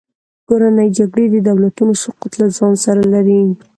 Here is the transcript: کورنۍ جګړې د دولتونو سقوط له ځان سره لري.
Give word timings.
کورنۍ 0.47 0.87
جګړې 0.97 1.25
د 1.31 1.37
دولتونو 1.49 1.93
سقوط 2.03 2.31
له 2.41 2.47
ځان 2.57 2.73
سره 2.85 3.01
لري. 3.13 3.41